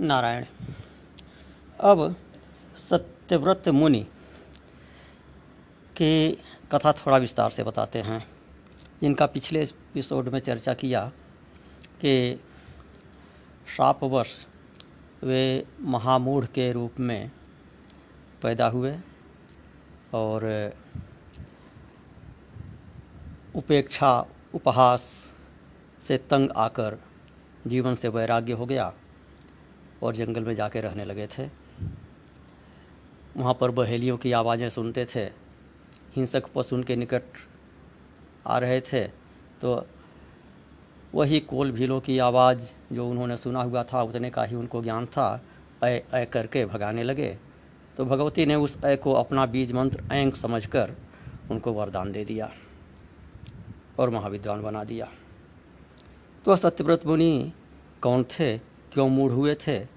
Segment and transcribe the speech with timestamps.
[0.00, 0.44] नारायण।
[1.80, 2.16] अब
[2.90, 4.00] सत्यव्रत मुनि
[5.96, 6.38] की
[6.72, 8.26] कथा थोड़ा विस्तार से बताते हैं।
[9.00, 11.12] जिनका पिछले एपिसोड में चर्चा किया
[12.00, 12.40] कि
[13.76, 14.46] शापवश
[15.22, 17.30] वे महामूढ़ के रूप में
[18.42, 18.98] पैदा हुए
[20.14, 20.72] और
[23.54, 25.26] उपेक्षा, उपहास
[26.08, 26.98] से तंग आकर
[27.66, 28.92] जीवन से वैराग्य हो गया।
[30.04, 31.48] और जंगल में जाके रहने लगे थे।
[33.36, 35.24] वहाँ पर बहेलियों की आवाज़ें सुनते थे।
[36.16, 37.22] हिंसक पशु उनके निकट
[38.46, 39.04] आ रहे थे।
[39.60, 39.86] तो
[41.14, 45.06] वही कोल भीलों की आवाज़ जो उन्होंने सुना हुआ था, उतने का ही उनको ज्ञान
[45.06, 45.42] था।
[45.84, 47.38] ऐ ऐ करके भगाने लगे।
[47.96, 50.94] तो भगवती ने उस ऐ को अपना बीज मंत्र ऐंक समझकर
[51.50, 52.52] उनको वरदान दे दिया
[53.98, 55.12] और महाविद्वान बना दिया।
[56.44, 57.52] तो सत्यव्रत मुनि
[58.02, 58.58] कौन थे?
[58.58, 59.93] क्यों मूढ़ हुए थे?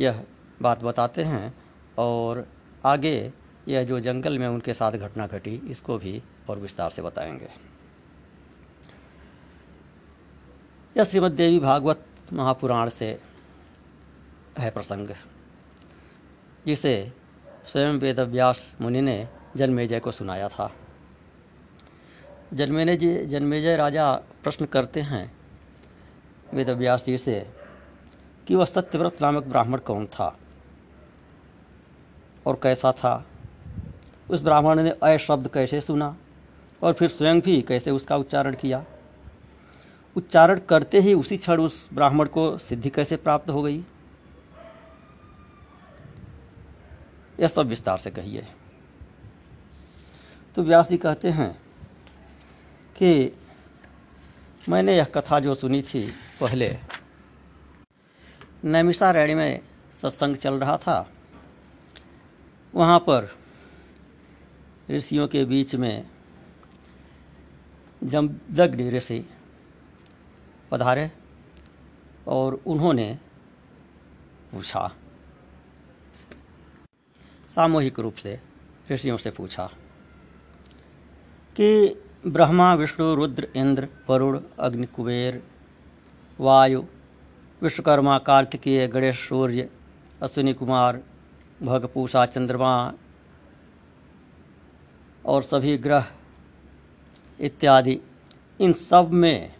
[0.00, 0.22] यह
[0.62, 1.54] बात बताते हैं
[1.98, 2.46] और
[2.84, 3.32] आगे
[3.68, 7.48] यह जो जंगल में उनके साथ घटना घटी, इसको भी और विस्तार से बताएँगे।
[10.96, 13.18] यह श्रीमद देवी भागवत महापुराण से
[14.58, 15.08] है प्रसंग,
[16.66, 17.12] जिसे
[17.66, 20.72] स्वयं वेदव्यास मुनि ने जन्मेजय को सुनाया था।
[22.54, 25.32] जन्मेजय जन्मेजय राजा प्रश्न करते हैं,
[26.54, 27.55] वेदव्यास जी से
[28.46, 30.38] कि वह सत्यव्रत नामक ब्राह्मण कौन था
[32.46, 33.24] और कैसा था?
[34.30, 36.16] उस ब्राह्मण ने अय शब्द कैसे सुना
[36.82, 38.84] और फिर स्वयं भी कैसे उसका उच्चारण किया?
[40.16, 43.84] उच्चारण करते ही उसी क्षण उस ब्राह्मण को सिद्धि कैसे प्राप्त हो गई?
[47.40, 48.46] यह सब विस्तार से कहिए।
[50.54, 51.52] तो व्यास जी कहते हैं
[52.96, 53.32] कि
[54.68, 56.78] मैंने यह कथा जो सुनी थी पहले
[58.66, 59.60] नैमिषा रैणी में
[59.92, 61.12] सत्संग चल रहा था।
[62.74, 63.36] वहाँ पर
[64.90, 66.06] ऋषियों के बीच में
[68.04, 69.28] जमदग्नि ऋषि
[70.70, 71.10] पधारे
[72.26, 73.18] और उन्होंने
[74.52, 74.92] पूछा।
[77.48, 78.40] सामूहिक रूप से
[78.90, 79.70] ऋषियों से पूछा
[81.56, 85.42] कि ब्रह्मा, विष्णु, रुद्र, इंद्र, वरुण, अग्नि, कुबेर,
[86.40, 86.84] वायु
[87.62, 89.68] विश्वकर्मा, कार्तिकीय, गणेश, सूर्य,
[90.22, 91.00] अश्विनी कुमार,
[91.62, 92.92] भगपूषा, चंद्रमा
[95.26, 96.06] और सभी ग्रह
[97.40, 98.00] इत्यादि।
[98.60, 99.52] इन सब में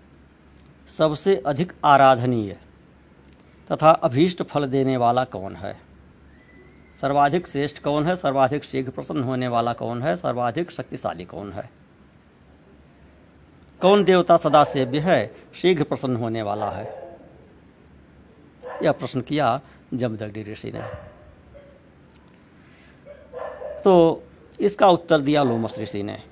[0.88, 2.56] सबसे अधिक आराधनीय
[3.72, 5.80] तथा अभीष्ट फल देने वाला कौन है?
[7.00, 8.16] सर्वाधिक श्रेष्ठ कौन है?
[8.16, 10.16] सर्वाधिक शीघ्र प्रसन्न होने वाला कौन है?
[10.16, 11.70] सर्वाधिक शक्तिशाली कौन है?
[13.80, 15.36] कौन देवता सदा सेव्य है?
[15.54, 17.05] शीघ्र प्रसन्न होने वाला है।
[18.82, 19.60] यह प्रश्न किया
[19.94, 20.82] जमदग्नि ऋषि ने।
[23.82, 24.22] तो
[24.60, 26.22] इसका उत्तर दिया लोमस ऋषि ने।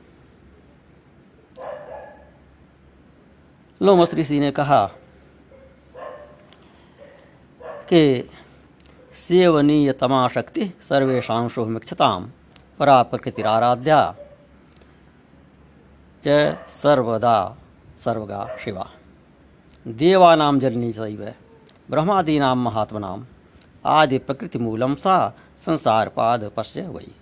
[3.83, 4.87] लोमस ऋषि ने कहा
[7.89, 8.31] कि
[9.13, 12.31] सेवनीय तमा शक्ति सर्वेशा शुभमिक्षताम
[12.79, 14.17] परा प्रकृतिराराध्या
[16.27, 17.57] च सर्वदा
[18.05, 18.91] सर्वगा शिवा।
[19.87, 21.33] देवानां जननी चैव
[21.89, 23.19] ब्रह्मादीनां महात्मनां
[23.85, 25.17] आदि प्रकृति मूलम सा
[25.59, 27.13] संसार पाद पश्य वही।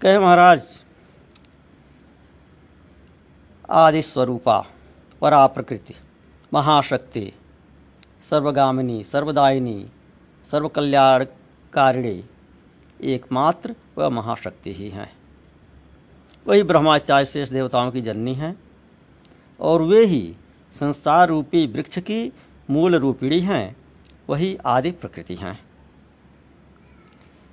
[0.00, 0.62] कहे महाराज,
[3.70, 4.58] आदि स्वरूपा,
[5.22, 5.94] परा प्रकृति,
[6.52, 7.32] महाशक्ति,
[8.30, 9.86] सर्वगामिनी, सर्वदायिनी,
[10.46, 12.24] सर्वकल्याणकारिणी,
[13.00, 15.10] एकमात्र वह महाशक्ति ही हैं।
[16.46, 18.56] वही ब्रह्माचार्य शेष देवताओं की जननी हैं
[19.60, 20.36] और वे ही
[20.74, 22.32] संसार रूपी वृक्ष की
[22.70, 23.76] मूल रूपिणी हैं,
[24.28, 25.58] वही आदि प्रकृति हैं।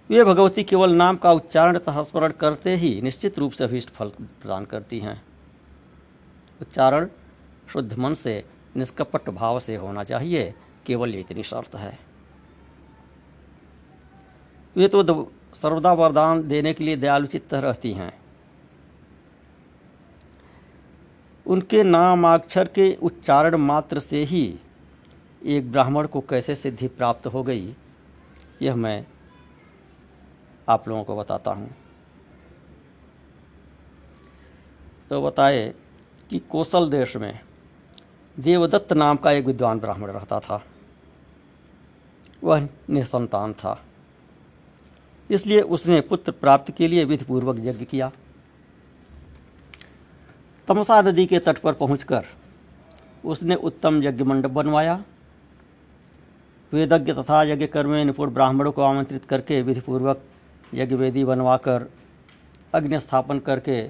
[0.09, 4.09] वे भगवती केवल नाम का उच्चारण तथा स्मरण करते ही निश्चित रूप से अभीष्ट फल
[4.09, 5.22] प्रदान करती हैं।
[6.62, 7.08] उच्चारण
[7.74, 8.44] शुद्ध मन से,
[8.78, 10.53] निष्कपट भाव से होना चाहिए,
[10.85, 12.00] केवल इतनी शर्त है।
[14.76, 18.14] वे तो सर्वदा वरदान देने के लिए दयालुचित रहती हैं।
[21.46, 24.59] उनके नामाक्षर के उच्चारण मात्र से ही
[25.46, 27.76] एक ब्राह्मण को कैसे सिद्धि प्राप्त हो गई,
[28.62, 29.06] यह मैं
[30.68, 31.70] आप लोगों को बताता हूँ।
[35.09, 35.74] तो बताए
[36.30, 37.40] कि कौशल देश में
[38.38, 40.64] देवदत्त नाम का एक विद्वान ब्राह्मण रहता था।
[42.44, 43.82] वह निसंतान था।
[45.30, 48.12] इसलिए उसने पुत्र प्राप्ति के लिए विधिपूर्वक यज्ञ किया।
[50.67, 52.26] तमसा नदी के तट पर पहुंचकर
[53.26, 55.03] उसने उत्तम यज्ञ मंडप बनवाया।
[56.72, 60.23] वेदज्ञ तथा यज्ञ कर्म निपुण ब्राह्मणों को आमंत्रित करके विधिपूर्वक
[60.73, 61.90] यज्ञ वेदी बनवाकर
[62.73, 63.82] अग्नि स्थापन करके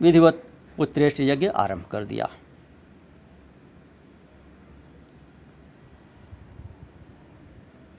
[0.00, 0.42] विधिवत
[0.78, 2.28] उत्तरेष्ट यज्ञ आरंभ कर दिया।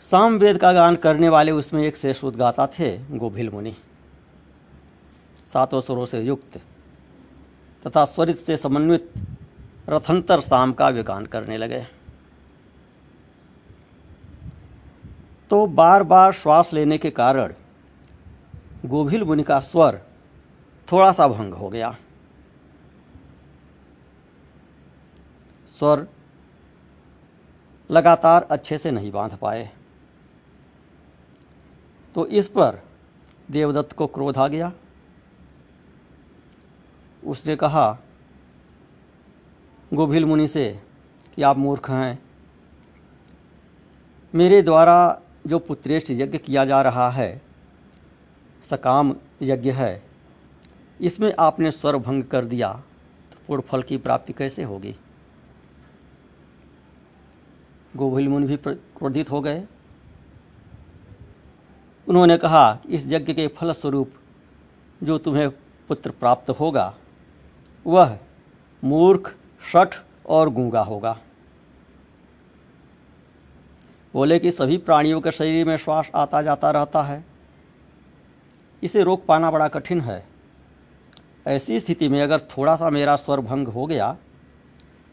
[0.04, 3.76] साम वेद का गान करने वाले उसमें एक श्रेष्ठ उद्गाता थे, गोभिल मुनि।
[5.54, 6.62] सातों स्वरों से युक्त
[7.88, 9.14] तथा स्वरित से समन्वित
[9.90, 11.86] रथंतर शाम का विगान करने लगे।
[15.50, 17.54] तो बार बार श्वास लेने के कारण
[18.86, 20.02] गोभिल मुनि का स्वर
[20.92, 21.98] थोड़ा सा भंग हो गया।
[25.80, 26.08] स्वर
[27.92, 29.72] लगातार अच्छे से नहीं बाँध पाए।
[32.16, 32.82] तो इस पर
[33.52, 34.72] देवदत्त को क्रोध आ गया।
[37.26, 37.98] उसने कहा,
[39.94, 40.82] गोभिल मुनि से
[41.36, 42.20] कि आप मूर्ख हैं।
[44.34, 47.42] मेरे द्वारा जो पुत्रेष्ठ यज्ञ किया जा रहा है,
[48.70, 50.04] सकाम यज्ञ है,
[51.02, 52.72] इसमें आपने स्वर भंग कर दिया
[53.32, 54.96] तो पूर्ण फल की प्राप्ति कैसे होगी?
[57.96, 59.64] गोभिल मुनि भी क्रोधित हो गए।
[62.08, 64.14] उन्होंने कहा, इस यज्ञ के फल स्वरूप
[65.04, 65.50] जो तुम्हें
[65.90, 66.94] पुत्र प्राप्त होगा
[67.86, 68.18] वह
[68.84, 69.96] मूर्ख, शठ
[70.26, 71.18] और गूँगा होगा।
[74.14, 77.24] बोले कि सभी प्राणियों के शरीर में श्वास आता जाता रहता है।
[78.84, 80.26] इसे रोक पाना बड़ा कठिन है।
[81.48, 84.16] ऐसी स्थिति में अगर थोड़ा सा मेरा स्वर भंग हो गया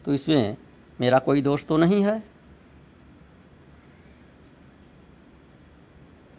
[0.05, 0.55] तो इसमें
[0.99, 2.19] मेरा कोई दोष तो नहीं है।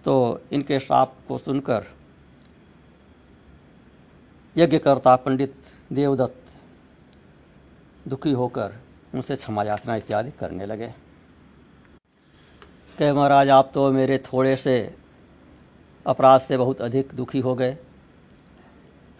[0.04, 1.86] तो इनके श्राप को सुनकर
[4.56, 5.54] यज्ञकर्ता पंडित
[5.92, 6.34] देवदत्त
[8.08, 8.72] दुखी होकर
[9.14, 10.94] उनसे क्षमा याचना इत्यादि करने लगे।
[12.98, 14.96] कह, महाराज, आप तो मेरे थोड़े से
[16.06, 17.78] अपराध से बहुत अधिक दुखी हो गए।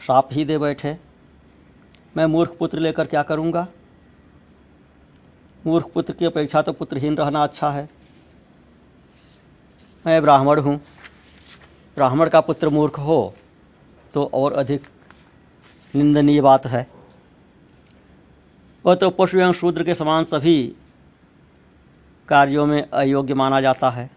[0.00, 0.98] साप ही दे बैठे।
[2.16, 3.68] मैं मूर्ख पुत्र लेकर क्या करूँगा?
[5.66, 7.88] मूर्ख पुत्र की अपेक्षा तो पुत्रहीन रहना अच्छा है।
[10.04, 10.80] मैं ब्राह्मण हूँ।
[11.96, 13.34] ब्राह्मण का पुत्र मूर्ख हो
[14.14, 14.82] तो और अधिक
[15.94, 16.90] निंदनीय बात है।
[18.86, 20.74] वह तो पशु एवं शूद्र के समान सभी
[22.28, 24.10] कार्यों में अयोग्य माना जाता है।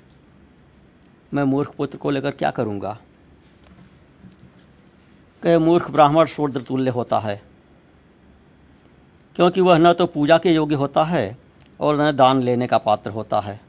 [1.34, 2.98] मैं मूर्ख पुत्र को लेकर क्या करूँगा?
[5.44, 7.42] कह मूर्ख ब्राह्मण शूद्र तुल्य होता है।
[9.36, 11.38] क्योंकि वह न तो पूजा के योग्य होता है
[11.80, 13.62] और न दान लेने का पात्र होता है।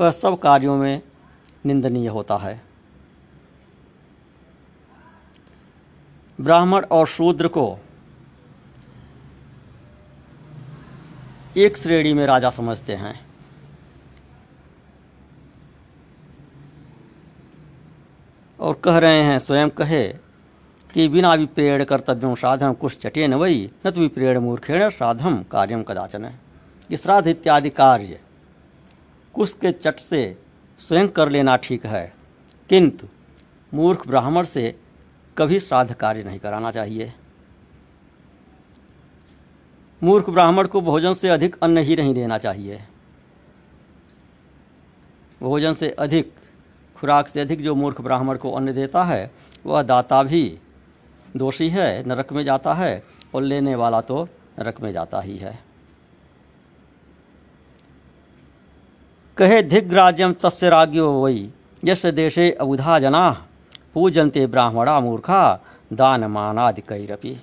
[0.00, 1.02] वह सब कार्यों में
[1.66, 2.73] निंदनीय होता है।
[6.40, 7.78] ब्राह्मण और शूद्र को
[11.56, 13.26] एक श्रेणी में राजा समझते हैं।
[18.60, 20.08] और कह रहे हैं, स्वयं कहे
[20.94, 25.82] कि बिना विप्रेण कर्तव्यों साधन कुछ चटे न वही, न तो विप्रेण मूर्खेण साधम कार्यम
[25.82, 26.34] कदाचन। है
[26.90, 28.20] ये श्राद्ध इत्यादि कार्य
[29.34, 30.38] कुश के चट से
[30.80, 32.12] स्वयं कर लेना ठीक है।
[32.68, 33.06] किंतु
[33.74, 34.80] मूर्ख ब्राह्मण से
[35.38, 37.12] कभी श्राद्ध कार्य नहीं कराना चाहिए।
[40.02, 42.84] मूर्ख ब्राह्मण को भोजन से अधिक अन्न ही नहीं देना चाहिए।
[45.42, 46.32] भोजन से अधिक,
[46.96, 49.30] खुराक से अधिक जो मूर्ख ब्राह्मण को अन्न देता है,
[49.66, 50.58] वह दाता भी
[51.36, 53.02] दोषी है, नरक में जाता है,
[53.34, 55.58] और लेने वाला तो नरक में जाता ही है।
[59.36, 61.50] कहे धिग्राज्यम तस्य राज्यो वही
[61.84, 63.46] यश देशे अबुधा जना।
[63.94, 65.60] पूजनते ब्राह्मणा मूर्खा
[65.92, 67.34] दान मानादि कैरपी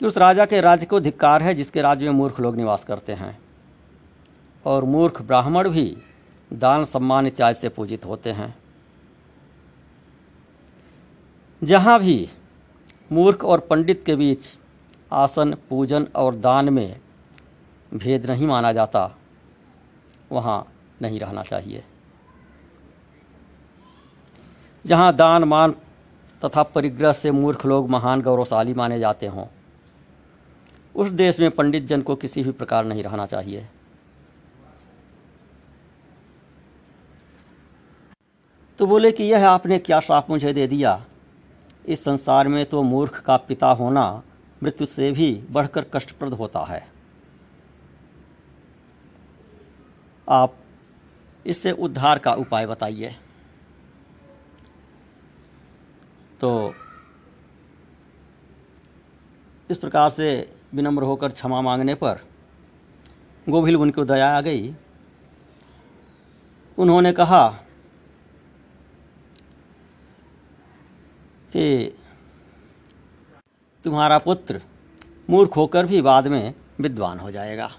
[0.00, 3.12] कि उस राजा के राज्य को धिक्कार है, जिसके राज्य में मूर्ख लोग निवास करते
[3.12, 3.38] हैं।
[4.66, 5.96] और मूर्ख ब्राह्मण भी
[6.52, 8.54] दान सम्मान इत्यादि से पूजित होते हैं।
[11.62, 12.30] जहाँ भी
[13.12, 14.38] मूर्ख और पंडित के बीच
[15.12, 17.00] आसन, पूजन और दान में
[17.94, 19.14] भेद नहीं माना जाता,
[20.32, 20.66] वहाँ
[21.02, 21.84] नहीं रहना चाहिए।
[24.86, 25.74] जहाँ दान, मान
[26.44, 29.46] तथा परिग्रह से मूर्ख लोग महान गौरवशाली माने जाते हों।
[30.94, 33.68] उस देश में पंडित जन को किसी भी प्रकार नहीं रहना चाहिए।
[38.78, 41.04] तो बोले कि यह आपने क्या श्राप मुझे दे दिया?
[41.86, 44.22] इस संसार में तो मूर्ख का पिता होना
[44.62, 46.88] मृत्यु से भी बढ़कर कष्टप्रद होता है।
[50.28, 50.54] आप
[51.46, 53.16] इससे उद्धार का उपाय बताइए।
[56.42, 56.74] तो
[59.70, 60.28] इस प्रकार से
[60.74, 62.20] विनम्र होकर क्षमा मांगने पर
[63.46, 64.74] गोभिल उनको दया आ गई।
[66.78, 67.46] उन्होंने कहा
[71.52, 71.96] कि
[73.84, 74.60] तुम्हारा पुत्र
[75.30, 77.70] मूर्ख होकर भी बाद में विद्वान हो जाएगा।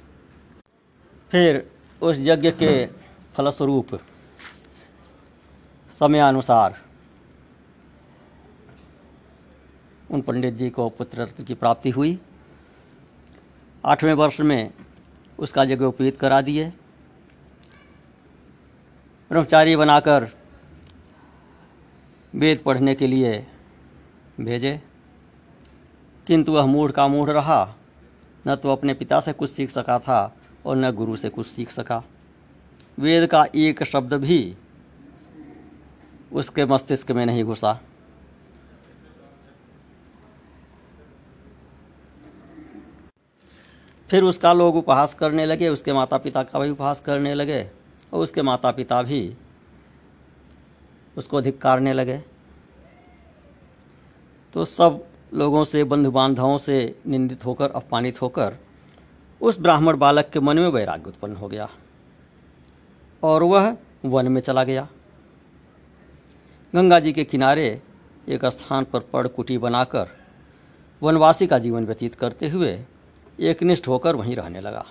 [1.31, 1.63] फिर
[2.01, 2.85] उस यज्ञ के
[3.35, 3.99] फलस्वरूप
[5.99, 6.82] समयानुसार
[10.11, 12.19] उन पंडित जी को पुत्र रत्न की प्राप्ति हुई।
[13.85, 14.73] आठवें वर्ष में
[15.39, 16.69] उसका यज्ञोपवीत करा दिए।
[19.29, 20.29] ब्रह्मचारी बनाकर
[22.35, 23.47] वेद पढ़ने के लिए
[24.41, 24.81] भेजे।
[26.27, 27.75] किंतु वह मूढ़ का मूढ़ रहा।
[28.47, 31.71] न तो अपने पिता से कुछ सीख सका था और न गुरु से कुछ सीख
[31.71, 32.03] सका।
[32.99, 34.55] वेद का एक शब्द भी
[36.33, 37.79] उसके मस्तिष्क में नहीं घुसा।
[44.13, 47.61] फिर उसका लोग उपहास करने लगे, उसके माता पिता का भी उपहास करने लगे,
[48.13, 49.21] और उसके माता पिता भी
[51.17, 52.17] उसको धिक्कारने लगे।
[54.53, 55.03] तो सब
[55.33, 56.77] लोगों से बंधु बांधवों से
[57.07, 58.57] निंदित होकर, अपमानित होकर,
[59.41, 61.69] उस ब्राह्मण बालक के मन में वैराग्य उत्पन्न हो गया,
[63.23, 64.87] और वह वन में चला गया।
[66.73, 67.81] गंगा जी के किनारे
[68.29, 70.17] एक स्थान पर पड़ कुटी बनाकर
[71.01, 72.79] वनवासी का जीवन व्यतीत करते हुए
[73.39, 74.85] एकनिष्ठ होकर वहीं रहने लगा।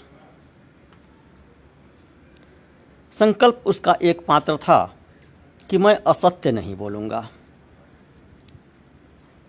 [3.12, 4.96] संकल्प उसका एक मात्र था
[5.70, 7.28] कि मैं असत्य नहीं बोलूँगा।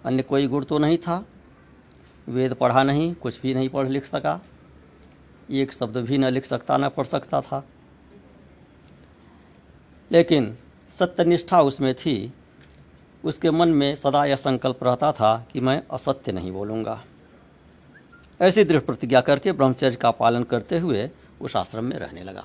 [0.05, 1.25] अन्य कोई गुण तो नहीं था,
[2.29, 4.41] वेद पढ़ा नहीं, कुछ भी नहीं पढ़ लिख सका,
[5.51, 7.63] एक शब्द भी न लिख सकता, न पढ़ सकता था।
[10.11, 10.57] लेकिन
[10.99, 12.33] सत्यनिष्ठा उसमें थी,
[13.23, 17.03] उसके मन में सदा यह संकल्प रहता था कि मैं असत्य नहीं बोलूँगा।
[18.43, 21.09] ऐसी दृढ़ प्रतिज्ञा करके ब्रह्मचर्य का पालन करते हुए
[21.41, 22.43] उस आश्रम में रहने लगा।